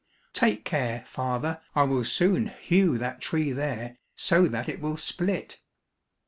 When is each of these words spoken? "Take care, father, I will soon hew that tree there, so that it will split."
"Take 0.33 0.65
care, 0.65 1.03
father, 1.05 1.61
I 1.75 1.83
will 1.83 2.03
soon 2.05 2.47
hew 2.47 2.97
that 2.97 3.21
tree 3.21 3.51
there, 3.51 3.99
so 4.15 4.47
that 4.47 4.67
it 4.67 4.81
will 4.81 4.97
split." 4.97 5.59